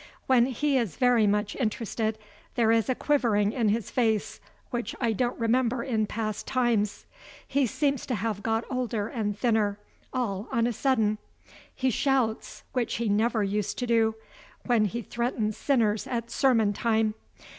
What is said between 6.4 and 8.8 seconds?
times. He seems to have got